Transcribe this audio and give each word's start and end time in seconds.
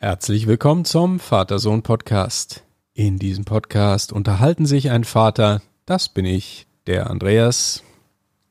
Herzlich 0.00 0.46
willkommen 0.46 0.84
zum 0.84 1.18
Vater-Sohn-Podcast. 1.18 2.62
In 2.94 3.18
diesem 3.18 3.44
Podcast 3.44 4.12
unterhalten 4.12 4.64
sich 4.64 4.92
ein 4.92 5.02
Vater, 5.02 5.60
das 5.86 6.08
bin 6.08 6.24
ich, 6.24 6.68
der 6.86 7.10
Andreas. 7.10 7.82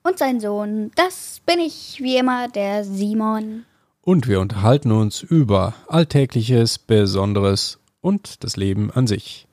Und 0.04 0.18
sein 0.20 0.42
Sohn, 0.42 0.92
das 0.96 1.40
bin 1.46 1.60
ich, 1.60 2.00
wie 2.02 2.18
immer, 2.18 2.50
der 2.50 2.84
Simon. 2.84 3.64
Und 4.02 4.28
wir 4.28 4.42
unterhalten 4.42 4.92
uns 4.92 5.22
über 5.22 5.74
Alltägliches, 5.88 6.80
Besonderes 6.80 7.80
und 8.02 8.44
das 8.44 8.58
Leben 8.58 8.92
an 8.92 9.08
sich. 9.08 9.48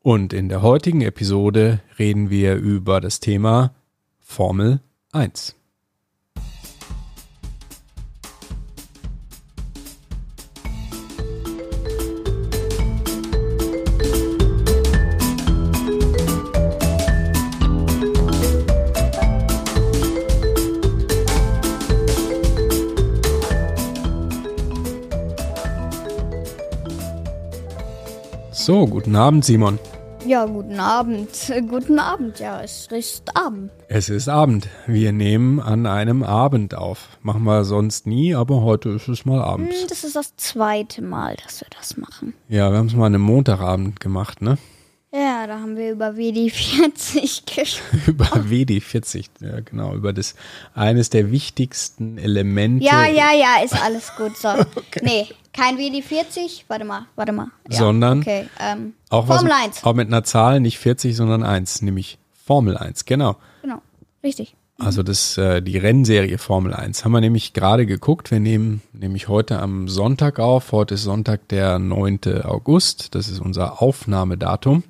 Und 0.00 0.32
in 0.32 0.48
der 0.48 0.62
heutigen 0.62 1.00
Episode 1.00 1.78
reden 1.96 2.28
wir 2.28 2.56
über 2.56 3.00
das 3.00 3.20
Thema 3.20 3.72
Formel 4.18 4.80
1. 5.12 5.54
So, 28.64 28.86
guten 28.86 29.14
Abend, 29.14 29.44
Simon. 29.44 29.78
Ja, 30.26 30.46
guten 30.46 30.80
Abend. 30.80 31.28
Guten 31.68 31.98
Abend, 31.98 32.38
ja, 32.38 32.62
es 32.62 32.86
ist 32.90 33.36
Abend. 33.36 33.70
Es 33.88 34.08
ist 34.08 34.26
Abend. 34.26 34.68
Wir 34.86 35.12
nehmen 35.12 35.60
an 35.60 35.84
einem 35.84 36.22
Abend 36.22 36.74
auf. 36.74 37.18
Machen 37.20 37.44
wir 37.44 37.64
sonst 37.64 38.06
nie, 38.06 38.34
aber 38.34 38.62
heute 38.62 38.88
ist 38.88 39.06
es 39.08 39.26
mal 39.26 39.42
abends. 39.42 39.78
Hm, 39.82 39.86
Das 39.90 40.02
ist 40.02 40.16
das 40.16 40.34
zweite 40.36 41.02
Mal, 41.02 41.36
dass 41.44 41.60
wir 41.60 41.68
das 41.78 41.98
machen. 41.98 42.32
Ja, 42.48 42.70
wir 42.70 42.78
haben 42.78 42.86
es 42.86 42.94
mal 42.94 43.04
an 43.04 43.14
einem 43.14 43.24
Montagabend 43.24 44.00
gemacht, 44.00 44.40
ne? 44.40 44.56
Ja, 45.12 45.46
da 45.46 45.60
haben 45.60 45.76
wir 45.76 45.92
über 45.92 46.12
WD40 46.12 47.42
gesprochen. 47.54 48.02
Über 48.06 48.24
WD40, 48.24 49.26
ja 49.40 49.60
genau, 49.60 49.94
über 49.94 50.14
das 50.14 50.36
eines 50.74 51.10
der 51.10 51.30
wichtigsten 51.30 52.16
Elemente. 52.16 52.82
Ja, 52.82 53.06
ja, 53.08 53.30
ja, 53.34 53.62
ist 53.62 53.78
alles 53.78 54.10
gut. 54.16 54.38
So. 54.38 54.48
Nee, 55.02 55.26
kein 55.54 55.78
WD40. 55.78 56.64
Warte 56.68 56.84
mal, 56.84 57.06
warte 57.16 57.32
mal. 57.32 57.48
Ja, 57.70 57.78
Sondern 57.78 58.20
Okay, 58.20 58.48
ähm, 58.60 58.92
Auch 59.08 59.26
Formel 59.26 59.50
was, 59.50 59.64
1. 59.64 59.84
Auch 59.84 59.94
mit 59.94 60.08
einer 60.08 60.24
Zahl, 60.24 60.60
nicht 60.60 60.78
40, 60.78 61.16
sondern 61.16 61.42
1, 61.42 61.82
nämlich 61.82 62.18
Formel 62.44 62.76
1, 62.76 63.06
genau. 63.06 63.36
Genau, 63.62 63.80
richtig. 64.22 64.54
Also 64.76 65.04
das, 65.04 65.38
äh, 65.38 65.62
die 65.62 65.78
Rennserie 65.78 66.36
Formel 66.36 66.74
1 66.74 67.04
haben 67.04 67.12
wir 67.12 67.20
nämlich 67.20 67.52
gerade 67.52 67.86
geguckt. 67.86 68.32
Wir 68.32 68.40
nehmen 68.40 68.82
nämlich 68.92 69.28
heute 69.28 69.60
am 69.60 69.88
Sonntag 69.88 70.40
auf. 70.40 70.72
Heute 70.72 70.94
ist 70.94 71.04
Sonntag, 71.04 71.48
der 71.48 71.78
9. 71.78 72.42
August. 72.42 73.14
Das 73.14 73.28
ist 73.28 73.38
unser 73.38 73.80
Aufnahmedatum. 73.80 74.82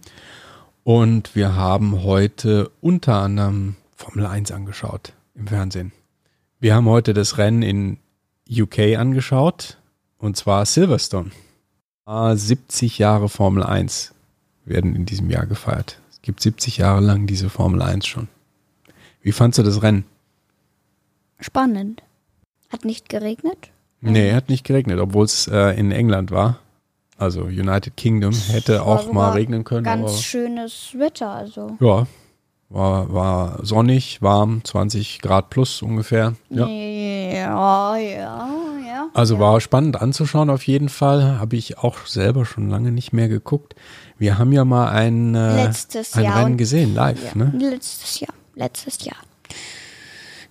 Und 0.83 1.37
wir 1.37 1.55
haben 1.55 2.03
heute 2.03 2.71
unter 2.81 3.17
anderem 3.17 3.77
Formel 3.95 4.27
1 4.27 4.53
angeschaut 4.53 5.13
im 5.35 5.49
Fernsehen. 5.49 5.93
Wir 6.61 6.75
haben 6.75 6.89
heute 6.89 7.13
das 7.13 7.37
Rennen 7.37 7.63
in 7.63 7.99
UK 8.51 8.97
angeschaut. 8.99 9.79
Und 10.25 10.39
zwar 10.39 10.65
Silverstone. 10.65 11.33
Ah, 12.07 12.35
70 12.35 12.97
Jahre 12.97 13.29
Formel 13.29 13.63
1 13.63 14.15
werden 14.65 14.97
in 14.97 15.05
diesem 15.05 15.29
Jahr 15.29 15.45
gefeiert. 15.45 16.01
Es 16.11 16.23
gibt 16.23 16.41
70 16.41 16.79
Jahre 16.79 17.03
lang 17.03 17.27
diese 17.27 17.51
Formel 17.51 17.83
1 17.83 18.07
schon. 18.07 18.29
Wie 19.21 19.33
fandst 19.33 19.59
du 19.59 19.63
das 19.63 19.83
Rennen? 19.83 20.07
Spannend. 21.41 22.03
Hat 22.73 22.87
nicht 22.87 23.11
geregnet? 23.11 23.69
Nee, 24.01 24.33
hat 24.33 24.49
nicht 24.49 24.65
geregnet, 24.65 24.99
obwohl 24.99 25.27
es 25.27 25.47
äh, 25.47 25.79
in 25.79 25.93
England 25.93 26.31
war. 26.31 26.59
Also 27.19 27.43
United 27.43 27.95
Kingdom 27.99 28.33
hätte 28.33 28.79
War 28.79 28.87
auch 28.87 29.13
mal 29.13 29.33
regnen 29.33 29.65
können. 29.65 29.85
Ganz 29.85 30.11
Aber, 30.11 30.19
schönes 30.23 30.95
Wetter, 30.95 31.33
also. 31.33 31.77
ja, 31.81 32.07
war, 32.71 33.13
war 33.13 33.59
sonnig, 33.63 34.23
warm, 34.23 34.65
20 34.65 35.21
Grad 35.21 35.51
plus 35.51 35.83
ungefähr. 35.83 36.35
Ja. 36.49 36.67
Ja, 36.67 37.97
ja, 37.99 38.64
ja. 39.05 39.11
Also 39.15 39.35
ja. 39.35 39.41
war 39.41 39.61
spannend 39.61 40.01
anzuschauen 40.01 40.51
auf 40.51 40.67
jeden 40.67 40.89
Fall. 40.89 41.39
Habe 41.39 41.57
ich 41.57 41.79
auch 41.79 42.07
selber 42.07 42.45
schon 42.45 42.69
lange 42.71 42.93
nicht 42.93 43.13
mehr 43.13 43.29
geguckt. 43.29 43.75
Wir 44.19 44.39
haben 44.39 44.53
ja 44.53 44.65
mal 44.65 44.89
ein, 44.91 45.35
äh, 45.35 45.65
Letztes 45.65 46.15
ein 46.15 46.25
Jahr 46.25 46.45
Rennen 46.45 46.57
gesehen, 46.57 46.95
live. 46.95 47.23
Ja, 47.25 47.35
Ne? 47.35 47.53
letztes 47.59 48.21
Jahr. 48.21 48.35
Letztes 48.55 49.05
Jahr. 49.05 49.17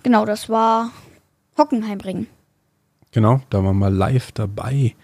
Genau, 0.04 0.26
das 0.26 0.50
war 0.50 0.92
Hockenheimring. 1.58 2.28
Genau, 3.12 3.42
da 3.50 3.64
waren 3.64 3.78
wir 3.78 3.90
live 3.90 4.32
dabei. 4.34 4.96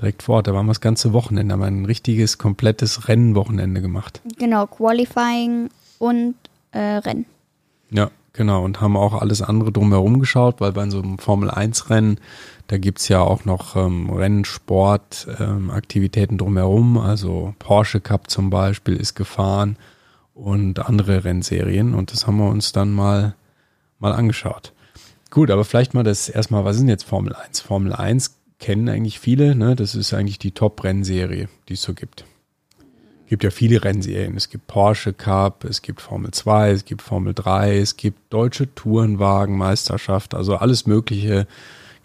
Direkt 0.00 0.22
vor 0.24 0.36
Ort. 0.36 0.48
Da 0.48 0.54
waren 0.54 0.66
wir 0.66 0.70
das 0.72 0.80
ganze 0.80 1.12
Wochenende, 1.12 1.52
haben 1.52 1.60
wir 1.60 1.66
ein 1.66 1.84
richtiges, 1.84 2.36
komplettes 2.36 3.08
Rennwochenende 3.08 3.80
gemacht. 3.80 4.20
Genau, 4.38 4.66
Qualifying 4.66 5.70
und 5.98 6.34
äh, 6.72 6.78
Rennen. 6.78 7.26
Ja, 7.90 8.10
genau. 8.34 8.62
Und 8.62 8.82
haben 8.82 8.96
auch 8.96 9.14
alles 9.14 9.40
andere 9.40 9.72
drumherum 9.72 10.20
geschaut, 10.20 10.60
weil 10.60 10.72
bei 10.72 10.88
so 10.90 11.00
einem 11.00 11.18
Formel-1-Rennen, 11.18 12.20
da 12.66 12.76
gibt's 12.76 13.08
ja 13.08 13.20
auch 13.20 13.46
noch 13.46 13.76
ähm, 13.76 14.10
Rennsport, 14.10 15.26
ähm, 15.40 15.70
Aktivitäten 15.70 16.36
drumherum. 16.36 16.98
Also 16.98 17.54
Porsche 17.58 18.00
Cup 18.00 18.30
zum 18.30 18.50
Beispiel 18.50 18.96
ist 18.96 19.14
gefahren 19.14 19.78
und 20.34 20.86
andere 20.86 21.24
Rennserien. 21.24 21.94
Und 21.94 22.12
das 22.12 22.26
haben 22.26 22.36
wir 22.36 22.50
uns 22.50 22.72
dann 22.72 22.92
mal, 22.92 23.34
mal 23.98 24.12
angeschaut. 24.12 24.72
Gut, 25.30 25.50
aber 25.50 25.64
vielleicht 25.64 25.94
mal 25.94 26.04
das 26.04 26.28
erstmal, 26.28 26.64
was 26.64 26.76
ist 26.76 26.82
denn 26.82 26.88
jetzt 26.88 27.04
Formel 27.04 27.34
1? 27.34 27.60
Formel 27.60 27.92
1 27.92 28.36
kennen 28.58 28.88
eigentlich 28.88 29.18
viele, 29.18 29.54
ne? 29.56 29.74
Das 29.74 29.94
ist 29.94 30.14
eigentlich 30.14 30.38
die 30.38 30.52
Top-Rennserie, 30.52 31.48
die 31.68 31.74
es 31.74 31.82
so 31.82 31.92
gibt. 31.92 32.24
Es 33.24 33.30
gibt 33.30 33.44
ja 33.44 33.50
viele 33.50 33.82
Rennserien. 33.82 34.36
Es 34.36 34.50
gibt 34.50 34.66
Porsche 34.66 35.14
Cup, 35.14 35.64
es 35.64 35.80
gibt 35.80 36.02
Formel 36.02 36.30
2, 36.30 36.70
es 36.70 36.84
gibt 36.84 37.00
Formel 37.00 37.32
3, 37.32 37.78
es 37.78 37.96
gibt 37.96 38.18
deutsche 38.30 38.72
Tourenwagenmeisterschaft, 38.74 40.34
also 40.34 40.56
alles 40.56 40.86
Mögliche 40.86 41.46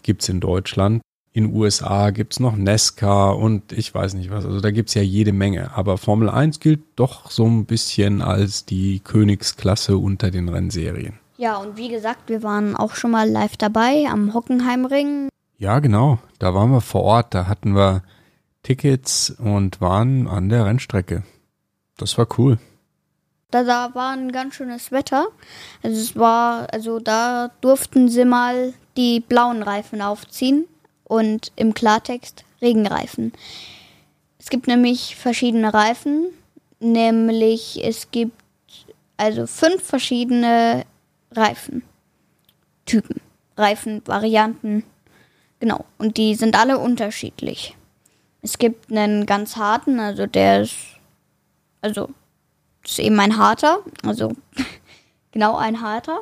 gibt's 0.02 0.28
in 0.28 0.40
Deutschland. 0.40 1.02
In 1.32 1.54
USA 1.54 2.10
gibt's 2.10 2.40
noch 2.40 2.56
NASCAR 2.56 3.36
und 3.36 3.70
ich 3.72 3.94
weiß 3.94 4.14
nicht 4.14 4.30
was. 4.30 4.44
Also 4.44 4.60
da 4.60 4.72
gibt's 4.72 4.94
ja 4.94 5.02
jede 5.02 5.32
Menge. 5.32 5.76
Aber 5.76 5.96
Formel 5.96 6.28
1 6.28 6.58
gilt 6.58 6.80
doch 6.96 7.30
so 7.30 7.46
ein 7.46 7.66
bisschen 7.66 8.20
als 8.20 8.64
die 8.64 8.98
Königsklasse 8.98 9.96
unter 9.96 10.32
den 10.32 10.48
Rennserien. 10.48 11.20
Ja, 11.36 11.58
und 11.58 11.76
wie 11.76 11.88
gesagt, 11.88 12.28
wir 12.28 12.42
waren 12.42 12.74
auch 12.74 12.94
schon 12.96 13.12
mal 13.12 13.28
live 13.28 13.56
dabei 13.56 14.06
am 14.10 14.34
Hockenheimring. 14.34 15.28
Ja, 15.58 15.78
genau. 15.78 16.18
Da 16.40 16.52
waren 16.52 16.72
wir 16.72 16.80
vor 16.80 17.02
Ort. 17.02 17.32
Da 17.32 17.46
hatten 17.46 17.76
wir 17.76 18.02
Tickets 18.62 19.30
und 19.30 19.80
waren 19.80 20.28
an 20.28 20.48
der 20.48 20.66
Rennstrecke. 20.66 21.24
Das 21.96 22.18
war 22.18 22.26
cool. 22.38 22.58
Da, 23.50 23.64
da 23.64 23.94
war 23.94 24.12
ein 24.12 24.32
ganz 24.32 24.54
schönes 24.54 24.92
Wetter. 24.92 25.28
Also 25.82 26.00
es 26.00 26.16
war, 26.16 26.72
also 26.72 27.00
da 27.00 27.50
durften 27.60 28.08
sie 28.08 28.24
mal 28.24 28.74
die 28.96 29.20
blauen 29.20 29.62
Reifen 29.62 30.02
aufziehen 30.02 30.66
und 31.04 31.52
im 31.56 31.74
Klartext 31.74 32.44
Regenreifen. 32.62 33.32
Es 34.38 34.50
gibt 34.50 34.66
nämlich 34.66 35.16
verschiedene 35.16 35.74
Reifen, 35.74 36.26
nämlich 36.78 37.82
es 37.82 38.10
gibt 38.10 38.40
also 39.16 39.46
fünf 39.46 39.82
verschiedene 39.82 40.84
Reifentypen, 41.32 43.20
Reifenvarianten. 43.56 44.84
Genau, 45.58 45.84
und 45.98 46.16
die 46.16 46.34
sind 46.34 46.58
alle 46.58 46.78
unterschiedlich. 46.78 47.76
Es 48.42 48.58
gibt 48.58 48.90
einen 48.90 49.26
ganz 49.26 49.56
harten, 49.56 50.00
also 50.00 50.26
der 50.26 50.62
ist, 50.62 50.76
also 51.82 52.08
ist 52.84 52.98
eben 52.98 53.18
ein 53.20 53.36
harter, 53.36 53.80
also 54.04 54.32
genau 55.32 55.56
ein 55.56 55.80
harter. 55.80 56.20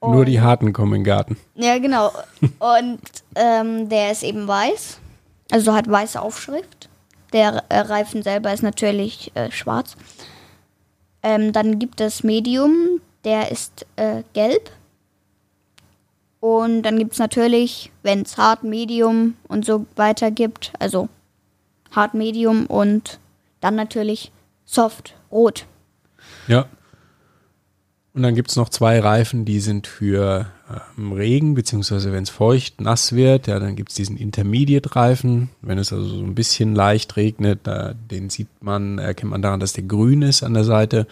Nur 0.00 0.24
die 0.24 0.40
Harten 0.40 0.72
kommen 0.72 0.94
in 0.94 1.00
den 1.00 1.04
Garten. 1.04 1.36
Ja, 1.54 1.78
genau. 1.78 2.10
Und 2.58 3.00
ähm, 3.36 3.88
der 3.88 4.10
ist 4.10 4.24
eben 4.24 4.48
weiß, 4.48 4.98
also 5.52 5.74
hat 5.74 5.88
weiße 5.88 6.20
Aufschrift. 6.20 6.88
Der 7.32 7.62
äh, 7.68 7.78
Reifen 7.78 8.22
selber 8.22 8.52
ist 8.52 8.64
natürlich 8.64 9.30
äh, 9.34 9.50
schwarz. 9.52 9.96
Ähm, 11.22 11.52
dann 11.52 11.78
gibt 11.78 12.00
es 12.00 12.24
Medium, 12.24 13.00
der 13.24 13.52
ist 13.52 13.86
äh, 13.94 14.24
gelb. 14.32 14.70
Und 16.42 16.82
dann 16.82 16.98
gibt 16.98 17.12
es 17.12 17.20
natürlich, 17.20 17.92
wenn 18.02 18.22
es 18.22 18.36
hart, 18.36 18.64
Medium 18.64 19.34
und 19.46 19.64
so 19.64 19.86
weiter 19.94 20.32
gibt, 20.32 20.72
also 20.80 21.08
hart, 21.92 22.14
Medium 22.14 22.66
und 22.66 23.20
dann 23.60 23.76
natürlich 23.76 24.32
soft, 24.64 25.14
rot. 25.30 25.66
Ja. 26.48 26.66
Und 28.12 28.24
dann 28.24 28.34
gibt's 28.34 28.56
noch 28.56 28.70
zwei 28.70 28.98
Reifen, 28.98 29.44
die 29.44 29.60
sind 29.60 29.86
für 29.86 30.46
ähm, 30.98 31.12
Regen, 31.12 31.54
beziehungsweise 31.54 32.12
wenn 32.12 32.24
es 32.24 32.30
feucht, 32.30 32.80
nass 32.80 33.12
wird, 33.12 33.46
ja, 33.46 33.60
dann 33.60 33.76
gibt's 33.76 33.94
diesen 33.94 34.16
Intermediate-Reifen. 34.16 35.48
Wenn 35.60 35.78
es 35.78 35.92
also 35.92 36.08
so 36.08 36.24
ein 36.24 36.34
bisschen 36.34 36.74
leicht 36.74 37.14
regnet, 37.14 37.60
da, 37.62 37.94
den 38.10 38.30
sieht 38.30 38.48
man, 38.60 38.98
erkennt 38.98 39.30
man 39.30 39.42
daran, 39.42 39.60
dass 39.60 39.74
der 39.74 39.84
grün 39.84 40.22
ist 40.22 40.42
an 40.42 40.54
der 40.54 40.64
Seite. 40.64 41.06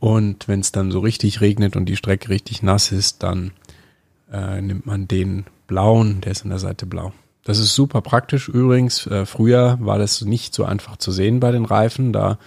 Und 0.00 0.48
wenn 0.48 0.60
es 0.60 0.70
dann 0.70 0.90
so 0.90 1.00
richtig 1.00 1.40
regnet 1.40 1.76
und 1.76 1.86
die 1.86 1.96
Strecke 1.96 2.28
richtig 2.28 2.62
nass 2.62 2.92
ist, 2.92 3.22
dann 3.22 3.52
äh, 4.32 4.60
nimmt 4.60 4.86
man 4.86 5.08
den 5.08 5.46
blauen, 5.66 6.20
der 6.20 6.32
ist 6.32 6.42
an 6.42 6.50
der 6.50 6.58
Seite 6.58 6.86
blau. 6.86 7.12
Das 7.44 7.58
ist 7.58 7.74
super 7.74 8.00
praktisch. 8.00 8.48
Übrigens, 8.48 9.06
äh, 9.06 9.26
früher 9.26 9.78
war 9.80 9.98
das 9.98 10.22
nicht 10.22 10.54
so 10.54 10.64
einfach 10.64 10.96
zu 10.96 11.10
sehen 11.10 11.40
bei 11.40 11.52
den 11.52 11.64
Reifen. 11.64 12.12
Da 12.12 12.38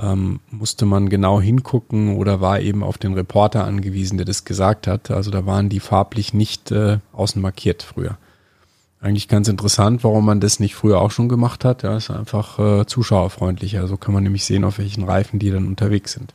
ähm, 0.00 0.40
musste 0.50 0.86
man 0.86 1.08
genau 1.08 1.40
hingucken 1.40 2.16
oder 2.16 2.40
war 2.40 2.60
eben 2.60 2.82
auf 2.82 2.96
den 2.96 3.14
Reporter 3.14 3.64
angewiesen, 3.64 4.16
der 4.16 4.24
das 4.24 4.44
gesagt 4.44 4.86
hat. 4.86 5.10
Also 5.10 5.30
da 5.30 5.46
waren 5.46 5.68
die 5.68 5.80
farblich 5.80 6.32
nicht 6.32 6.70
äh, 6.70 6.98
außen 7.12 7.40
markiert 7.40 7.82
früher. 7.82 8.16
Eigentlich 9.02 9.28
ganz 9.28 9.48
interessant, 9.48 10.04
warum 10.04 10.26
man 10.26 10.40
das 10.40 10.60
nicht 10.60 10.74
früher 10.74 11.00
auch 11.00 11.10
schon 11.10 11.28
gemacht 11.28 11.64
hat. 11.64 11.82
Ja, 11.82 11.96
ist 11.96 12.10
einfach 12.10 12.58
äh, 12.58 12.86
zuschauerfreundlicher. 12.86 13.86
So 13.88 13.96
kann 13.96 14.12
man 14.12 14.22
nämlich 14.22 14.44
sehen, 14.44 14.64
auf 14.64 14.78
welchen 14.78 15.04
Reifen 15.04 15.38
die 15.38 15.50
dann 15.50 15.66
unterwegs 15.66 16.12
sind. 16.12 16.34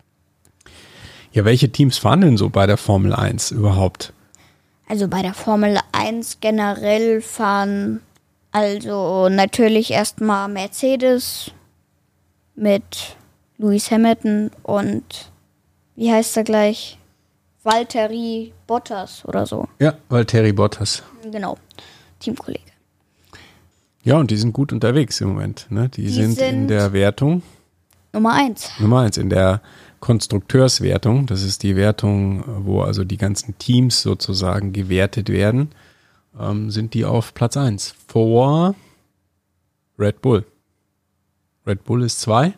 Ja, 1.32 1.46
welche 1.46 1.72
Teams 1.72 1.98
fahren 1.98 2.22
denn 2.22 2.38
so 2.38 2.50
bei 2.50 2.66
der 2.66 2.78
Formel 2.78 3.14
1 3.14 3.52
überhaupt? 3.52 4.14
Also 4.88 5.08
bei 5.08 5.22
der 5.22 5.34
Formel 5.34 5.80
1 5.92 6.40
generell 6.42 7.22
fahren 7.22 8.02
also 8.52 9.30
natürlich 9.30 9.92
erstmal 9.92 10.48
Mercedes 10.48 11.52
mit 12.56 13.18
Lewis 13.58 13.90
Hamilton 13.92 14.52
und 14.64 15.32
wie 15.96 16.12
heißt 16.12 16.38
er 16.38 16.44
gleich? 16.44 16.98
Valtteri 17.64 18.54
Bottas 18.68 19.26
oder 19.26 19.46
so. 19.48 19.68
Ja, 19.80 19.96
Valtteri 20.10 20.54
Bottas. 20.54 21.02
Genau, 21.32 21.58
Teamkollege. 22.20 22.62
Ja, 24.04 24.18
und 24.20 24.30
die 24.30 24.38
sind 24.38 24.54
gut 24.54 24.72
unterwegs 24.72 25.20
im 25.20 25.30
Moment. 25.30 25.66
Ne? 25.72 25.90
Die, 25.90 26.04
Die 26.04 26.10
sind, 26.10 26.30
in 26.32 26.36
sind- 26.36 26.68
der 26.68 26.94
Wertung 26.94 27.42
Nummer 28.14 28.34
1. 28.34 28.70
Nummer 28.80 29.00
eins, 29.02 29.18
in 29.18 29.30
der 29.30 29.62
Konstrukteurswertung. 30.06 31.25
Das 31.25 31.42
ist 31.42 31.63
die 31.63 31.75
Wertung, 31.75 32.44
wo 32.63 32.81
also 32.81 33.04
die 33.04 33.18
ganzen 33.18 33.57
Teams 33.57 34.04
sozusagen 34.04 34.72
gewertet 34.72 35.30
werden, 35.30 35.72
ähm, 36.40 36.69
sind 36.69 36.94
die 36.94 37.06
auf 37.06 37.34
Platz 37.34 37.57
eins 37.57 37.96
vor 38.07 38.75
Red 39.98 40.22
Bull. 40.22 40.46
Red 41.66 41.84
Bull 41.86 42.04
ist 42.04 42.22
zwei. 42.22 42.54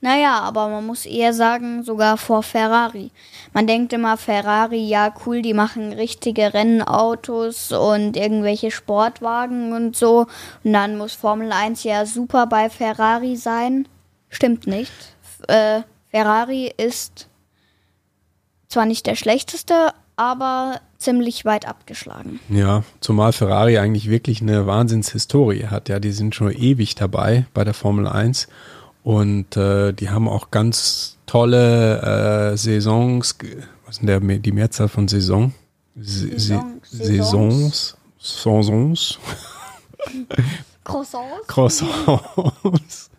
Naja, 0.00 0.38
aber 0.38 0.68
man 0.68 0.86
muss 0.86 1.06
eher 1.06 1.34
sagen, 1.34 1.82
sogar 1.82 2.16
vor 2.16 2.44
Ferrari. 2.44 3.10
Man 3.52 3.66
denkt 3.66 3.92
immer, 3.92 4.16
Ferrari, 4.16 4.86
ja 4.86 5.12
cool, 5.26 5.42
die 5.42 5.54
machen 5.54 5.92
richtige 5.92 6.54
Rennautos 6.54 7.72
und 7.72 8.16
irgendwelche 8.16 8.70
Sportwagen 8.70 9.72
und 9.72 9.96
so. 9.96 10.28
Und 10.62 10.72
dann 10.72 10.98
muss 10.98 11.14
Formel 11.14 11.50
1 11.50 11.82
ja 11.82 12.06
super 12.06 12.46
bei 12.46 12.70
Ferrari 12.70 13.34
sein. 13.34 13.88
Stimmt 14.28 14.68
nicht. 14.68 14.92
Äh, 15.48 15.80
Ferrari 16.10 16.72
ist 16.76 17.28
zwar 18.68 18.86
nicht 18.86 19.06
der 19.06 19.14
schlechteste, 19.14 19.92
aber 20.16 20.80
ziemlich 20.98 21.44
weit 21.44 21.66
abgeschlagen. 21.66 22.40
Ja, 22.48 22.82
zumal 23.00 23.32
Ferrari 23.32 23.78
eigentlich 23.78 24.10
wirklich 24.10 24.42
eine 24.42 24.66
Wahnsinnshistorie 24.66 25.66
hat. 25.66 25.88
Ja, 25.88 26.00
die 26.00 26.12
sind 26.12 26.34
schon 26.34 26.50
ewig 26.52 26.94
dabei 26.96 27.46
bei 27.54 27.64
der 27.64 27.74
Formel 27.74 28.06
1 28.06 28.48
und 29.04 29.56
äh, 29.56 29.92
die 29.92 30.10
haben 30.10 30.28
auch 30.28 30.50
ganz 30.50 31.16
tolle 31.26 32.52
äh, 32.52 32.56
Saisons. 32.56 33.36
Was 33.86 33.96
ist 33.96 34.02
denn 34.02 34.28
der, 34.28 34.38
die 34.38 34.52
Mehrzahl 34.52 34.88
von 34.88 35.08
Saison? 35.08 35.54
Saisons. 35.96 36.90
Saisons. 36.90 37.96
Saisons. 38.18 39.18
Croissants? 40.84 41.46
Croissants. 41.46 43.10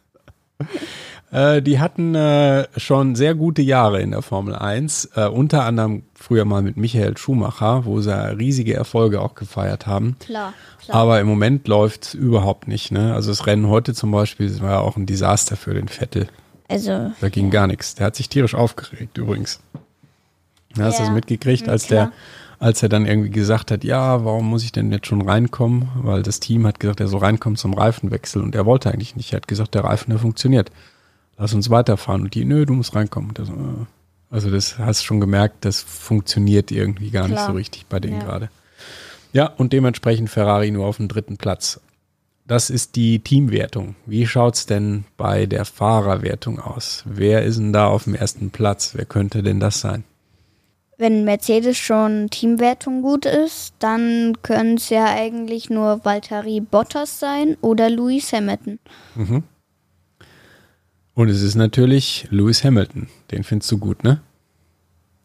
Äh, 1.31 1.61
die 1.61 1.79
hatten 1.79 2.15
äh, 2.15 2.67
schon 2.77 3.15
sehr 3.15 3.35
gute 3.35 3.61
Jahre 3.61 4.01
in 4.01 4.11
der 4.11 4.21
Formel 4.21 4.55
1, 4.55 5.11
äh, 5.15 5.27
unter 5.27 5.63
anderem 5.63 6.03
früher 6.15 6.45
mal 6.45 6.61
mit 6.61 6.75
Michael 6.75 7.17
Schumacher, 7.17 7.85
wo 7.85 8.01
sie 8.01 8.37
riesige 8.37 8.73
Erfolge 8.73 9.21
auch 9.21 9.35
gefeiert 9.35 9.85
haben. 9.85 10.15
Klar, 10.19 10.53
klar. 10.83 10.97
Aber 10.97 11.19
im 11.19 11.27
Moment 11.27 11.67
läuft 11.67 12.15
überhaupt 12.15 12.67
nicht. 12.67 12.91
Ne? 12.91 13.13
Also 13.13 13.29
das 13.29 13.45
Rennen 13.45 13.67
heute 13.67 13.93
zum 13.93 14.11
Beispiel 14.11 14.59
war 14.61 14.71
ja 14.71 14.79
auch 14.79 14.97
ein 14.97 15.05
Desaster 15.05 15.55
für 15.55 15.73
den 15.73 15.87
Vettel. 15.87 16.27
Also, 16.67 17.11
Da 17.19 17.29
ging 17.29 17.49
gar 17.49 17.67
nichts. 17.67 17.95
Der 17.95 18.07
hat 18.07 18.15
sich 18.15 18.29
tierisch 18.29 18.55
aufgeregt 18.55 19.17
übrigens. 19.17 19.59
Ja, 20.77 20.85
hast 20.85 20.99
du 20.99 21.03
das 21.03 21.11
mitgekriegt, 21.11 21.67
als 21.67 21.87
klar. 21.87 22.11
der, 22.59 22.67
als 22.67 22.83
er 22.83 22.89
dann 22.89 23.07
irgendwie 23.07 23.31
gesagt 23.31 23.71
hat, 23.71 23.83
ja, 23.83 24.23
warum 24.23 24.49
muss 24.49 24.63
ich 24.63 24.71
denn 24.71 24.91
jetzt 24.91 25.07
schon 25.07 25.21
reinkommen? 25.21 25.89
Weil 25.95 26.21
das 26.21 26.39
Team 26.39 26.67
hat 26.67 26.79
gesagt, 26.79 26.99
er 26.99 27.07
soll 27.07 27.21
reinkommen 27.21 27.55
zum 27.57 27.73
Reifenwechsel 27.73 28.41
und 28.43 28.53
er 28.53 28.65
wollte 28.67 28.91
eigentlich 28.91 29.15
nicht. 29.15 29.33
Er 29.33 29.37
hat 29.37 29.47
gesagt, 29.47 29.73
der 29.73 29.83
Reifen, 29.83 30.11
der 30.11 30.19
funktioniert. 30.19 30.69
Lass 31.39 31.53
uns 31.53 31.69
weiterfahren. 31.71 32.21
Und 32.23 32.35
die, 32.35 32.45
nö, 32.45 32.65
du 32.65 32.73
musst 32.73 32.93
reinkommen. 32.93 33.33
So, 33.35 33.53
äh. 33.53 33.85
Also 34.29 34.51
das 34.51 34.77
hast 34.77 35.01
du 35.01 35.05
schon 35.05 35.19
gemerkt, 35.19 35.65
das 35.65 35.81
funktioniert 35.81 36.69
irgendwie 36.69 37.09
gar 37.09 37.23
nicht 37.23 37.37
Klar. 37.37 37.47
so 37.47 37.53
richtig 37.53 37.87
bei 37.87 37.99
denen 37.99 38.19
Ja. 38.19 38.25
gerade. 38.25 38.49
Ja, 39.33 39.47
und 39.47 39.73
dementsprechend 39.73 40.29
Ferrari 40.29 40.69
nur 40.69 40.85
auf 40.85 40.97
dem 40.97 41.07
dritten 41.07 41.37
Platz. 41.37 41.79
Das 42.45 42.69
ist 42.69 42.95
die 42.95 43.19
Teamwertung. 43.19 43.95
Wie 44.05 44.27
schaut's 44.27 44.65
denn 44.65 45.05
bei 45.17 45.45
der 45.45 45.65
Fahrerwertung 45.65 46.59
aus? 46.59 47.03
Wer 47.05 47.43
ist 47.43 47.57
denn 47.57 47.73
da 47.73 47.87
auf 47.87 48.03
dem 48.03 48.15
ersten 48.15 48.49
Platz? 48.51 48.91
Wer 48.95 49.05
könnte 49.05 49.41
denn 49.41 49.59
das 49.59 49.79
sein? 49.81 50.03
wenn 50.99 51.23
Mercedes 51.23 51.77
schon 51.77 52.29
Teamwertung 52.29 53.01
gut 53.01 53.25
ist, 53.25 53.73
dann 53.79 54.33
können 54.41 54.75
es 54.75 54.89
ja 54.89 55.05
eigentlich 55.05 55.69
nur 55.69 56.03
Valtteri 56.03 56.59
Bottas 56.59 57.19
sein 57.19 57.55
oder 57.61 57.89
Lewis 57.89 58.33
Hamilton. 58.33 58.79
Und 61.19 61.27
es 61.27 61.41
ist 61.41 61.55
natürlich 61.55 62.29
Lewis 62.29 62.63
Hamilton. 62.63 63.09
Den 63.31 63.43
findest 63.43 63.69
du 63.73 63.77
gut, 63.77 64.05
ne? 64.05 64.21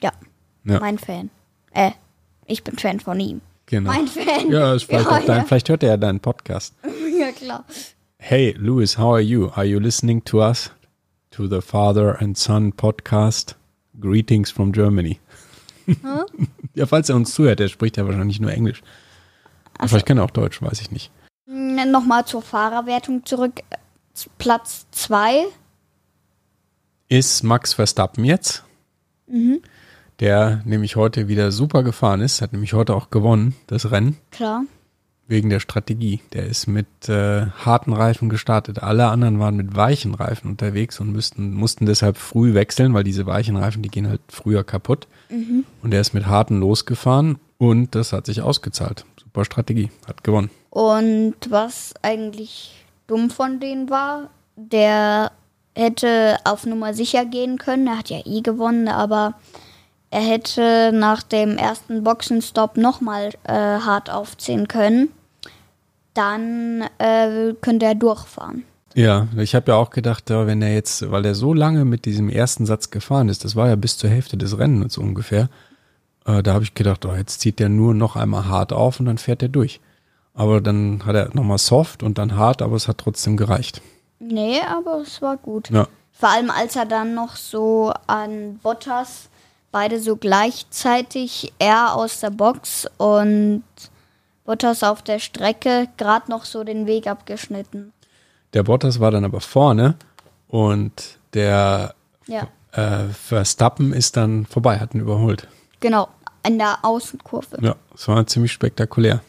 Ja, 0.02 0.10
Ja. 0.64 0.80
mein 0.80 0.98
Fan. 0.98 1.30
Äh, 1.70 1.92
ich 2.46 2.64
bin 2.64 2.76
Fan 2.76 2.98
von 2.98 3.20
ihm. 3.20 3.40
Genau. 3.66 3.92
Mein 3.92 4.08
Fan. 4.08 4.50
Ja, 4.50 4.74
ist 4.74 4.86
vielleicht, 4.86 5.04
Ja, 5.08 5.20
dein, 5.20 5.36
ja. 5.36 5.44
vielleicht 5.44 5.68
hört 5.68 5.84
er 5.84 5.90
ja 5.90 5.96
deinen 5.96 6.18
Podcast. 6.18 6.74
ja, 7.16 7.30
klar. 7.30 7.64
Hey, 8.18 8.56
Lewis, 8.58 8.98
how 8.98 9.12
are 9.12 9.20
you? 9.20 9.50
Are 9.54 9.64
you 9.64 9.78
listening 9.78 10.24
to 10.24 10.44
us? 10.44 10.72
To 11.30 11.46
the 11.46 11.60
Father 11.60 12.20
and 12.20 12.36
Son 12.36 12.72
podcast? 12.72 13.54
Greetings 14.00 14.50
from 14.50 14.72
Germany. 14.72 15.20
ja, 16.74 16.86
falls 16.86 17.08
er 17.08 17.14
uns 17.14 17.32
zuhört, 17.34 17.60
der 17.60 17.68
spricht 17.68 17.98
ja 17.98 18.04
wahrscheinlich 18.04 18.40
nur 18.40 18.50
Englisch. 18.50 18.82
Aber 19.78 19.86
Vielleicht 19.90 20.06
kann 20.06 20.18
er 20.18 20.24
auch 20.24 20.32
Deutsch, 20.32 20.60
weiß 20.60 20.80
ich 20.80 20.90
nicht. 20.90 21.12
Nochmal 21.46 22.24
zur 22.26 22.42
Fahrerwertung 22.42 23.24
zurück. 23.24 23.60
Platz 24.38 24.86
2. 24.90 25.44
Ist 27.14 27.44
Max 27.44 27.74
Verstappen 27.74 28.24
jetzt? 28.24 28.64
Der 30.18 30.62
nämlich 30.64 30.96
heute 30.96 31.28
wieder 31.28 31.52
super 31.52 31.84
gefahren 31.84 32.20
ist, 32.20 32.42
hat 32.42 32.52
nämlich 32.52 32.72
heute 32.72 32.92
auch 32.92 33.10
gewonnen, 33.10 33.54
das 33.68 33.92
Rennen. 33.92 34.16
Klar. 34.32 34.64
Wegen 35.28 35.48
der 35.48 35.60
Strategie. 35.60 36.22
Der 36.32 36.46
ist 36.46 36.66
mit 36.66 36.88
äh, 37.08 37.46
harten 37.46 37.92
Reifen 37.92 38.30
gestartet. 38.30 38.82
Alle 38.82 39.06
anderen 39.06 39.38
waren 39.38 39.54
mit 39.54 39.76
weichen 39.76 40.12
Reifen 40.12 40.50
unterwegs 40.50 40.98
und 40.98 41.12
müssten, 41.12 41.54
mussten 41.54 41.86
deshalb 41.86 42.16
früh 42.16 42.52
wechseln, 42.52 42.94
weil 42.94 43.04
diese 43.04 43.26
weichen 43.26 43.54
Reifen, 43.56 43.82
die 43.82 43.90
gehen 43.90 44.08
halt 44.08 44.20
früher 44.28 44.64
kaputt. 44.64 45.06
Und 45.84 45.94
er 45.94 46.00
ist 46.00 46.14
mit 46.14 46.26
harten 46.26 46.58
losgefahren 46.58 47.38
und 47.58 47.94
das 47.94 48.12
hat 48.12 48.26
sich 48.26 48.42
ausgezahlt. 48.42 49.04
Super 49.20 49.44
Strategie. 49.44 49.92
Hat 50.08 50.24
gewonnen. 50.24 50.50
Und 50.68 51.36
was 51.48 51.94
eigentlich 52.02 52.84
dumm 53.06 53.30
von 53.30 53.60
denen 53.60 53.88
war, 53.88 54.30
der 54.56 55.30
hätte 55.74 56.38
auf 56.44 56.66
Nummer 56.66 56.94
sicher 56.94 57.24
gehen 57.24 57.58
können. 57.58 57.86
Er 57.86 57.98
hat 57.98 58.10
ja 58.10 58.20
eh 58.24 58.40
gewonnen, 58.40 58.88
aber 58.88 59.34
er 60.10 60.20
hätte 60.20 60.92
nach 60.92 61.22
dem 61.22 61.56
ersten 61.56 62.04
Boxenstopp 62.04 62.76
nochmal 62.76 63.30
äh, 63.44 63.52
hart 63.52 64.10
aufziehen 64.10 64.68
können. 64.68 65.08
Dann 66.14 66.84
äh, 66.98 67.54
könnte 67.60 67.86
er 67.86 67.96
durchfahren. 67.96 68.64
Ja, 68.94 69.26
ich 69.36 69.56
habe 69.56 69.72
ja 69.72 69.76
auch 69.76 69.90
gedacht, 69.90 70.30
wenn 70.30 70.62
er 70.62 70.72
jetzt, 70.72 71.10
weil 71.10 71.24
er 71.24 71.34
so 71.34 71.52
lange 71.52 71.84
mit 71.84 72.04
diesem 72.04 72.28
ersten 72.28 72.64
Satz 72.64 72.90
gefahren 72.90 73.28
ist, 73.28 73.44
das 73.44 73.56
war 73.56 73.68
ja 73.68 73.74
bis 73.74 73.98
zur 73.98 74.08
Hälfte 74.08 74.36
des 74.36 74.56
Rennens 74.56 74.96
ungefähr, 74.98 75.48
äh, 76.24 76.42
da 76.42 76.54
habe 76.54 76.64
ich 76.64 76.74
gedacht, 76.74 77.04
oh, 77.04 77.14
jetzt 77.14 77.40
zieht 77.40 77.60
er 77.60 77.68
nur 77.68 77.94
noch 77.94 78.16
einmal 78.16 78.46
hart 78.46 78.72
auf 78.72 79.00
und 79.00 79.06
dann 79.06 79.18
fährt 79.18 79.42
er 79.42 79.48
durch. 79.48 79.80
Aber 80.32 80.60
dann 80.60 81.04
hat 81.04 81.14
er 81.14 81.30
nochmal 81.34 81.58
soft 81.58 82.02
und 82.02 82.18
dann 82.18 82.36
hart, 82.36 82.62
aber 82.62 82.76
es 82.76 82.88
hat 82.88 82.98
trotzdem 82.98 83.36
gereicht. 83.36 83.82
Nee, 84.18 84.60
aber 84.60 85.00
es 85.00 85.20
war 85.22 85.36
gut. 85.36 85.70
Ja. 85.70 85.86
Vor 86.12 86.28
allem, 86.30 86.50
als 86.50 86.76
er 86.76 86.86
dann 86.86 87.14
noch 87.14 87.36
so 87.36 87.92
an 88.06 88.58
Bottas 88.62 89.28
beide 89.72 89.98
so 90.00 90.16
gleichzeitig, 90.16 91.52
er 91.58 91.94
aus 91.94 92.20
der 92.20 92.30
Box 92.30 92.86
und 92.98 93.64
Bottas 94.44 94.82
auf 94.82 95.02
der 95.02 95.18
Strecke, 95.18 95.88
gerade 95.96 96.30
noch 96.30 96.44
so 96.44 96.64
den 96.64 96.86
Weg 96.86 97.06
abgeschnitten. 97.08 97.92
Der 98.52 98.62
Bottas 98.62 99.00
war 99.00 99.10
dann 99.10 99.24
aber 99.24 99.40
vorne 99.40 99.96
und 100.48 101.18
der 101.32 101.94
Ja, 102.26 102.46
äh, 102.72 103.08
Verstappen 103.08 103.92
ist 103.92 104.16
dann 104.16 104.46
vorbei, 104.46 104.78
hat 104.78 104.94
ihn 104.94 105.00
überholt. 105.00 105.48
genau, 105.80 106.08
in 106.46 106.58
der 106.58 106.78
Außenkurve. 106.82 107.58
Ja, 107.60 107.74
es 107.94 108.06
war 108.06 108.24
ziemlich 108.26 108.52
spektakulär. 108.52 109.20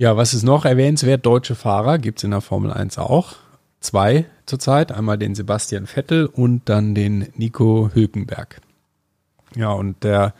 Ja. 0.00 0.16
was 0.16 0.32
ist 0.32 0.44
noch 0.44 0.64
erwähnenswert? 0.64 1.26
Deutsche 1.26 1.54
Fahrer 1.54 1.98
gibt's 1.98 2.24
in 2.24 2.30
der 2.30 2.40
Formel 2.40 2.72
1 2.72 2.96
auch. 2.96 3.34
Zwei 3.80 4.24
zurzeit. 4.46 4.92
Einmal 4.92 5.18
den 5.18 5.34
Sebastian 5.34 5.86
Vettel 5.86 6.24
und 6.26 6.68
dann 6.70 6.94
den 6.94 7.28
Nico 7.36 7.90
Hülkenberg. 7.92 8.60
Ja, 9.54 9.72
und 9.72 10.02
der 10.02 10.32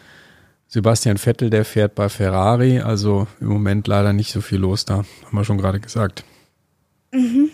Sebastian 0.66 1.18
Vettel, 1.18 1.50
der 1.50 1.64
fährt 1.66 1.94
bei 1.94 2.08
Ferrari, 2.08 2.80
also 2.80 3.26
im 3.40 3.48
Moment 3.48 3.86
leider 3.86 4.12
nicht 4.14 4.32
so 4.32 4.40
viel 4.40 4.60
los 4.60 4.84
da, 4.86 4.98
haben 4.98 5.36
wir 5.36 5.44
schon 5.44 5.58
gerade 5.58 5.80
gesagt. 5.80 6.24
Mhm. 7.12 7.50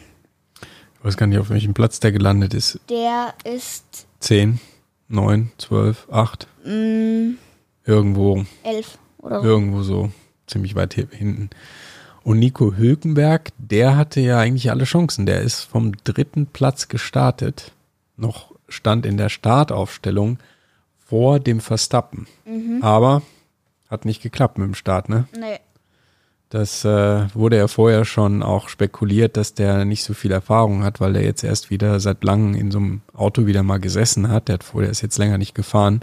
Ich 0.98 1.04
weiß 1.04 1.16
gar 1.16 1.26
nicht, 1.26 1.38
auf 1.38 1.50
welchem 1.50 1.74
Platz 1.74 1.98
der 1.98 2.12
gelandet 2.12 2.52
ist. 2.54 2.78
Der 2.88 3.34
ist 3.44 4.06
10, 4.20 4.60
9, 5.08 5.50
12, 5.58 6.08
8, 6.10 6.46
mh, 6.64 7.34
irgendwo, 7.84 8.44
elf 8.62 8.98
oder 9.18 9.40
so. 9.40 9.46
irgendwo 9.48 9.82
so 9.82 10.12
ziemlich 10.46 10.74
weit 10.74 10.94
hier 10.94 11.08
hinten. 11.10 11.50
Und 12.26 12.40
Nico 12.40 12.72
Hülkenberg, 12.74 13.52
der 13.56 13.96
hatte 13.96 14.18
ja 14.18 14.40
eigentlich 14.40 14.72
alle 14.72 14.82
Chancen. 14.82 15.26
Der 15.26 15.42
ist 15.42 15.62
vom 15.62 15.92
dritten 16.02 16.46
Platz 16.46 16.88
gestartet, 16.88 17.70
noch 18.16 18.52
stand 18.68 19.06
in 19.06 19.16
der 19.16 19.28
Startaufstellung 19.28 20.38
vor 20.98 21.38
dem 21.38 21.60
Verstappen. 21.60 22.26
Aber 22.82 23.22
hat 23.88 24.06
nicht 24.06 24.22
geklappt 24.22 24.58
mit 24.58 24.66
dem 24.66 24.74
Start, 24.74 25.08
ne? 25.08 25.28
Nee. 25.38 25.60
Das 26.48 26.84
äh, 26.84 27.32
wurde 27.32 27.58
ja 27.58 27.68
vorher 27.68 28.04
schon 28.04 28.42
auch 28.42 28.70
spekuliert, 28.70 29.36
dass 29.36 29.54
der 29.54 29.84
nicht 29.84 30.02
so 30.02 30.12
viel 30.12 30.32
Erfahrung 30.32 30.82
hat, 30.82 31.00
weil 31.00 31.14
er 31.14 31.22
jetzt 31.22 31.44
erst 31.44 31.70
wieder 31.70 32.00
seit 32.00 32.24
langem 32.24 32.56
in 32.56 32.72
so 32.72 32.78
einem 32.78 33.02
Auto 33.14 33.46
wieder 33.46 33.62
mal 33.62 33.78
gesessen 33.78 34.30
hat. 34.30 34.48
Der 34.48 34.54
hat 34.54 34.64
vorher 34.64 34.90
ist 34.90 35.00
jetzt 35.00 35.18
länger 35.18 35.38
nicht 35.38 35.54
gefahren. 35.54 36.00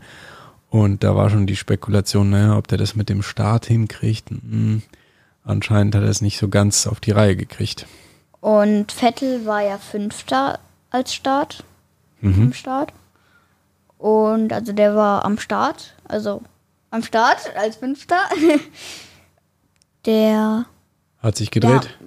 Und 0.70 1.03
da 1.03 1.18
war 1.18 1.30
schon 1.30 1.48
die 1.48 1.58
Spekulation, 1.58 2.30
naja, 2.30 2.58
ob 2.58 2.70
der 2.70 2.77
das 2.77 2.96
mit 2.96 3.10
dem 3.10 3.24
Start 3.24 3.65
hinkriegt. 3.65 4.30
Hm, 4.30 4.84
anscheinend 5.43 5.95
hat 5.95 6.03
er 6.03 6.09
es 6.09 6.21
nicht 6.21 6.38
so 6.38 6.50
ganz 6.50 6.88
auf 6.88 7.00
die 7.00 7.12
Reihe 7.12 7.35
gekriegt. 7.35 7.85
Und 8.41 8.91
Vettel 8.91 9.45
war 9.45 9.62
ja 9.62 9.77
Fünfter 9.77 10.59
als 10.89 11.13
Start. 11.13 11.63
Mhm. 12.21 12.43
Im 12.43 12.53
Start. 12.53 12.93
Und 13.97 14.51
also 14.51 14.73
der 14.73 14.95
war 14.95 15.23
am 15.25 15.38
Start. 15.38 15.95
Also 16.05 16.41
am 16.91 17.03
Start 17.03 17.55
als 17.55 17.77
Fünfter. 17.77 18.19
der. 20.05 20.65
Hat 21.19 21.35
sich 21.38 21.51
gedreht. 21.51 21.97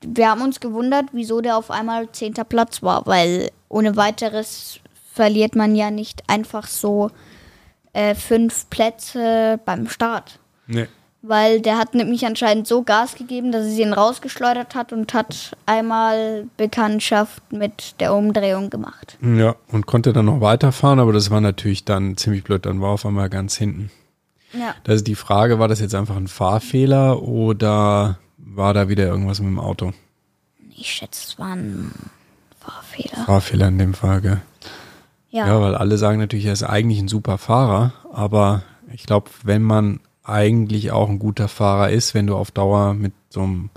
Wir 0.00 0.30
haben 0.30 0.42
uns 0.42 0.60
gewundert, 0.60 1.06
wieso 1.12 1.40
der 1.40 1.56
auf 1.56 1.70
einmal 1.70 2.12
zehnter 2.12 2.44
Platz 2.44 2.82
war, 2.82 3.06
weil 3.06 3.50
ohne 3.68 3.96
weiteres 3.96 4.78
verliert 5.12 5.56
man 5.56 5.74
ja 5.74 5.90
nicht 5.90 6.22
einfach 6.28 6.66
so 6.66 7.10
äh, 7.92 8.14
fünf 8.14 8.70
Plätze 8.70 9.58
beim 9.64 9.88
Start. 9.88 10.38
Nee. 10.66 10.86
Weil 11.20 11.60
der 11.60 11.78
hat 11.78 11.94
nämlich 11.94 12.24
anscheinend 12.26 12.68
so 12.68 12.82
Gas 12.82 13.16
gegeben, 13.16 13.50
dass 13.50 13.66
es 13.66 13.76
ihn 13.76 13.92
rausgeschleudert 13.92 14.76
hat 14.76 14.92
und 14.92 15.14
hat 15.14 15.56
einmal 15.66 16.46
Bekanntschaft 16.56 17.52
mit 17.52 18.00
der 18.00 18.14
Umdrehung 18.14 18.70
gemacht. 18.70 19.18
Ja, 19.20 19.56
und 19.72 19.86
konnte 19.86 20.12
dann 20.12 20.26
noch 20.26 20.40
weiterfahren, 20.40 21.00
aber 21.00 21.12
das 21.12 21.30
war 21.30 21.40
natürlich 21.40 21.84
dann 21.84 22.16
ziemlich 22.16 22.44
blöd. 22.44 22.66
Dann 22.66 22.80
war 22.80 22.90
er 22.90 22.94
auf 22.94 23.06
einmal 23.06 23.30
ganz 23.30 23.56
hinten. 23.56 23.90
Ja. 24.52 24.76
Da 24.84 24.92
ist 24.92 25.08
die 25.08 25.16
Frage, 25.16 25.58
war 25.58 25.66
das 25.66 25.80
jetzt 25.80 25.94
einfach 25.94 26.16
ein 26.16 26.28
Fahrfehler 26.28 27.20
oder 27.20 28.18
war 28.36 28.72
da 28.72 28.88
wieder 28.88 29.06
irgendwas 29.06 29.40
mit 29.40 29.48
dem 29.48 29.58
Auto? 29.58 29.92
Ich 30.76 30.92
schätze, 30.92 31.26
es 31.26 31.38
war 31.38 31.54
ein 31.54 31.92
Fahrfehler. 32.60 33.24
Fahrfehler 33.24 33.68
in 33.68 33.78
dem 33.78 33.94
Fall, 33.94 34.20
gell? 34.20 34.40
Ja. 35.30 35.48
Ja, 35.48 35.60
weil 35.60 35.74
alle 35.74 35.98
sagen 35.98 36.18
natürlich, 36.18 36.46
er 36.46 36.52
ist 36.52 36.62
eigentlich 36.62 37.00
ein 37.00 37.08
super 37.08 37.36
Fahrer, 37.36 37.92
aber 38.12 38.62
ich 38.92 39.04
glaube, 39.04 39.30
wenn 39.42 39.62
man 39.62 40.00
eigentlich 40.28 40.92
auch 40.92 41.08
ein 41.08 41.18
guter 41.18 41.48
Fahrer 41.48 41.90
ist, 41.90 42.14
wenn 42.14 42.26
du 42.26 42.36
auf 42.36 42.50
Dauer 42.50 42.94
mit 42.94 43.12
so 43.30 43.42
einem 43.42 43.70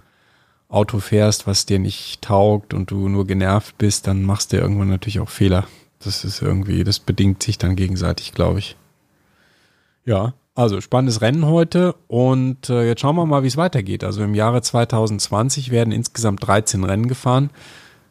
Auto 0.69 0.99
fährst, 0.99 1.47
was 1.47 1.65
dir 1.65 1.79
nicht 1.79 2.21
taugt 2.21 2.73
und 2.73 2.91
du 2.91 3.09
nur 3.09 3.27
genervt 3.27 3.77
bist, 3.77 4.07
dann 4.07 4.23
machst 4.23 4.53
du 4.53 4.57
irgendwann 4.57 4.89
natürlich 4.89 5.19
auch 5.19 5.29
Fehler. 5.29 5.67
Das 6.03 6.23
ist 6.23 6.41
irgendwie, 6.41 6.83
das 6.83 6.99
bedingt 6.99 7.43
sich 7.43 7.57
dann 7.57 7.75
gegenseitig, 7.75 8.33
glaube 8.33 8.59
ich. 8.59 8.77
Ja, 10.05 10.33
also 10.55 10.81
spannendes 10.81 11.21
Rennen 11.21 11.45
heute 11.45 11.95
und 12.07 12.69
äh, 12.69 12.87
jetzt 12.87 13.01
schauen 13.01 13.15
wir 13.15 13.25
mal, 13.25 13.43
wie 13.43 13.47
es 13.47 13.57
weitergeht. 13.57 14.03
Also 14.03 14.23
im 14.23 14.35
Jahre 14.35 14.61
2020 14.61 15.71
werden 15.71 15.91
insgesamt 15.91 16.45
13 16.45 16.83
Rennen 16.83 17.07
gefahren. 17.07 17.51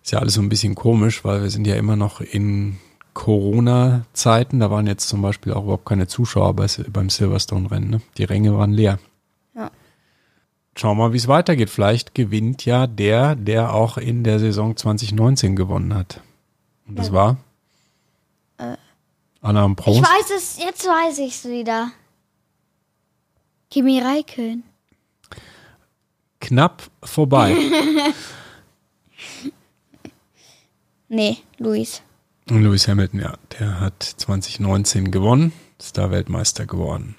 Ist 0.03 0.13
ja 0.13 0.21
alles 0.21 0.35
so 0.35 0.43
ein 0.43 0.49
bisschen 0.49 0.75
komisch, 0.75 1.25
weil 1.25 1.43
wir 1.43 1.51
sind 1.51 1.67
ja 1.67 1.77
immer 1.77 1.97
noch 1.97 2.21
in 2.21 2.79
Corona-Zeiten. 3.21 4.61
Da 4.61 4.71
waren 4.71 4.87
jetzt 4.87 5.09
zum 5.09 5.21
Beispiel 5.21 5.53
auch 5.53 5.65
überhaupt 5.65 5.85
keine 5.85 6.07
Zuschauer 6.07 6.55
bei, 6.55 6.67
beim 6.91 7.11
Silverstone-Rennen. 7.11 7.91
Ne? 7.91 8.01
Die 8.17 8.25
Ränge 8.25 8.57
waren 8.57 8.73
leer. 8.73 8.99
Ja. 9.55 9.71
Schauen 10.75 10.97
wir 10.97 11.05
mal, 11.09 11.13
wie 11.13 11.19
es 11.19 11.29
weitergeht. 11.29 11.69
Vielleicht 11.69 12.15
gewinnt 12.15 12.65
ja 12.65 12.87
der, 12.87 13.37
der 13.37 13.75
auch 13.75 13.99
in 13.99 14.25
der 14.25 14.39
Saison 14.39 14.75
2019 14.75 15.55
gewonnen 15.55 15.95
hat. 15.95 16.23
Und 16.89 16.99
das 16.99 17.09
Ja. 17.09 17.13
war? 17.13 17.37
Alarm 19.43 19.73
Ich 19.79 19.85
Prost. 19.85 20.03
weiß 20.03 20.31
es, 20.37 20.59
jetzt 20.59 20.87
weiß 20.87 21.19
ich 21.19 21.35
es 21.35 21.45
wieder. 21.49 21.91
Kimi 23.71 24.01
Räikkönen. 24.01 24.65
Knapp 26.41 26.83
vorbei. 27.03 27.55
Nee, 31.13 31.39
Luis. 31.59 32.03
Und 32.51 32.63
Lewis 32.65 32.89
Hamilton, 32.89 33.21
ja, 33.21 33.35
der 33.61 33.79
hat 33.79 34.03
2019 34.03 35.13
gewonnen, 35.13 35.53
ist 35.79 35.97
da 35.97 36.11
Weltmeister 36.11 36.67
geworden. 36.67 37.15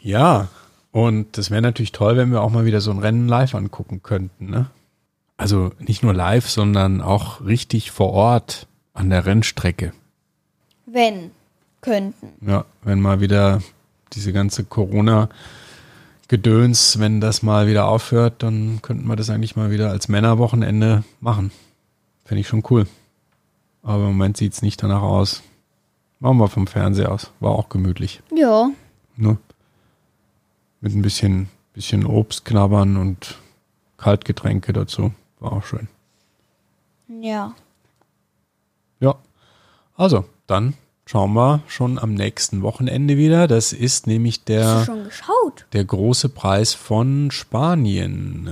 Ja, 0.00 0.48
und 0.92 1.36
das 1.36 1.50
wäre 1.50 1.60
natürlich 1.60 1.92
toll, 1.92 2.16
wenn 2.16 2.32
wir 2.32 2.40
auch 2.40 2.50
mal 2.50 2.64
wieder 2.64 2.80
so 2.80 2.90
ein 2.90 3.00
Rennen 3.00 3.28
live 3.28 3.54
angucken 3.54 4.02
könnten, 4.02 4.48
ne? 4.48 4.70
Also 5.36 5.72
nicht 5.78 6.02
nur 6.02 6.14
live, 6.14 6.48
sondern 6.48 7.02
auch 7.02 7.44
richtig 7.44 7.90
vor 7.90 8.12
Ort 8.12 8.66
an 8.94 9.10
der 9.10 9.26
Rennstrecke. 9.26 9.92
Wenn. 10.86 11.32
Könnten. 11.82 12.28
Ja, 12.48 12.64
wenn 12.82 13.00
mal 13.00 13.20
wieder 13.20 13.60
diese 14.12 14.32
ganze 14.32 14.64
Corona-Gedöns, 14.64 16.98
wenn 16.98 17.20
das 17.20 17.42
mal 17.42 17.66
wieder 17.66 17.88
aufhört, 17.88 18.42
dann 18.42 18.80
könnten 18.80 19.06
wir 19.06 19.16
das 19.16 19.28
eigentlich 19.28 19.56
mal 19.56 19.70
wieder 19.70 19.90
als 19.90 20.08
Männerwochenende 20.08 21.04
machen. 21.20 21.50
Finde 22.24 22.40
ich 22.40 22.48
schon 22.48 22.62
cool. 22.70 22.86
Aber 23.82 24.04
im 24.04 24.10
Moment 24.10 24.36
sieht 24.36 24.52
es 24.52 24.62
nicht 24.62 24.82
danach 24.82 25.02
aus. 25.02 25.42
Machen 26.20 26.38
wir 26.38 26.48
vom 26.48 26.66
Fernseher 26.66 27.10
aus. 27.10 27.32
War 27.40 27.50
auch 27.50 27.68
gemütlich. 27.68 28.22
Ja. 28.34 28.70
Ne? 29.16 29.38
Mit 30.80 30.94
ein 30.94 31.02
bisschen, 31.02 31.48
bisschen 31.72 32.06
Obst 32.06 32.44
knabbern 32.44 32.96
und 32.96 33.38
Kaltgetränke 33.96 34.72
dazu. 34.72 35.12
War 35.40 35.52
auch 35.52 35.64
schön. 35.64 35.88
Ja. 37.08 37.54
Ja. 39.00 39.16
Also, 39.96 40.24
dann 40.46 40.74
schauen 41.06 41.34
wir 41.34 41.62
schon 41.66 41.98
am 41.98 42.14
nächsten 42.14 42.62
Wochenende 42.62 43.16
wieder. 43.16 43.48
Das 43.48 43.72
ist 43.72 44.06
nämlich 44.06 44.44
der. 44.44 44.86
Der 45.72 45.84
große 45.84 46.28
Preis 46.28 46.72
von 46.74 47.32
Spanien. 47.32 48.48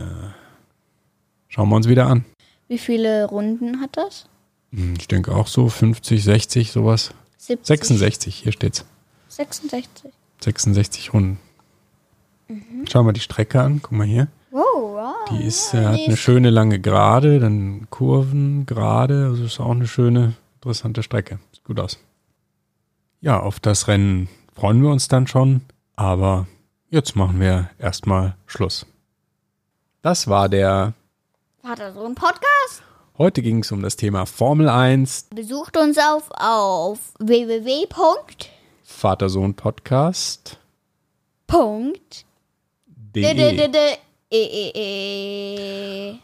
Schauen 1.48 1.68
wir 1.68 1.76
uns 1.76 1.88
wieder 1.88 2.06
an. 2.06 2.24
Wie 2.68 2.78
viele 2.78 3.26
Runden 3.26 3.80
hat 3.80 3.96
das? 3.96 4.26
Hm, 4.72 4.94
Ich 4.98 5.08
denke 5.08 5.34
auch 5.34 5.46
so 5.46 5.68
50, 5.68 6.22
60, 6.22 6.72
sowas. 6.72 7.12
70. 7.38 7.66
66, 7.66 8.34
hier 8.36 8.52
steht's. 8.52 8.84
66. 9.28 10.12
66 10.40 11.12
Runden. 11.12 11.38
Schauen 12.90 13.06
wir 13.06 13.12
die 13.12 13.20
Strecke 13.20 13.60
an. 13.60 13.80
Guck 13.82 13.92
mal 13.92 14.06
hier. 14.06 14.28
Wow, 14.50 14.64
wow. 14.74 15.14
Die 15.30 15.44
ist, 15.44 15.72
ja, 15.72 15.80
äh, 15.82 15.84
hat 15.86 15.98
die 15.98 16.04
eine 16.06 16.14
ist- 16.14 16.18
schöne 16.20 16.50
lange 16.50 16.80
Gerade, 16.80 17.38
dann 17.38 17.86
Kurven, 17.90 18.66
Gerade. 18.66 19.26
Also 19.26 19.44
ist 19.44 19.60
auch 19.60 19.70
eine 19.70 19.86
schöne, 19.86 20.34
interessante 20.56 21.02
Strecke. 21.02 21.38
Sieht 21.52 21.64
gut 21.64 21.78
aus. 21.78 21.98
Ja, 23.20 23.38
auf 23.40 23.60
das 23.60 23.86
Rennen 23.86 24.28
freuen 24.54 24.82
wir 24.82 24.90
uns 24.90 25.08
dann 25.08 25.26
schon. 25.26 25.60
Aber 25.96 26.46
jetzt 26.90 27.14
machen 27.16 27.38
wir 27.40 27.70
erstmal 27.78 28.34
Schluss. 28.46 28.86
Das 30.02 30.26
war 30.28 30.48
der 30.48 30.94
Vater 31.62 31.92
so 31.92 32.04
ein 32.06 32.14
Podcast. 32.14 32.82
Heute 33.20 33.42
ging 33.42 33.58
es 33.58 33.70
um 33.70 33.82
das 33.82 33.96
Thema 33.96 34.24
Formel 34.24 34.70
1, 34.70 35.26
Besucht 35.34 35.76
uns 35.76 35.98
auf, 35.98 36.30
auf 36.30 36.98
www. 37.18 37.86
Punkt. 37.86 38.48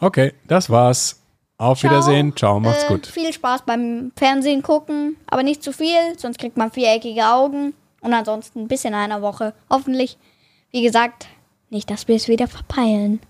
Okay, 0.01 0.33
das 0.49 0.71
war's. 0.71 1.21
Auf 1.59 1.81
Ciao. 1.81 1.91
Wiedersehen. 1.91 2.35
Ciao, 2.35 2.59
macht's 2.61 2.85
Äh, 2.85 2.89
gut. 2.89 3.07
Viel 3.07 3.31
Spaß 3.31 3.67
beim 3.67 4.13
Fernsehen 4.17 4.63
gucken, 4.63 5.19
aber 5.27 5.43
nicht 5.43 5.63
zu 5.63 5.75
viel, 5.75 6.19
sonst 6.19 6.39
kriegt 6.39 6.57
man 6.57 6.71
viereckige 6.71 7.27
Augen. 7.27 7.75
Und 8.01 8.15
ansonsten 8.15 8.69
bis 8.69 8.87
in 8.87 8.95
einer 8.95 9.21
Woche. 9.21 9.53
Hoffentlich. 9.69 10.17
Wie 10.71 10.81
gesagt, 10.81 11.27
nicht, 11.69 11.91
dass 11.91 12.09
wir 12.09 12.17
es 12.17 12.27
wieder 12.29 12.49
verpeilen. 12.49 13.21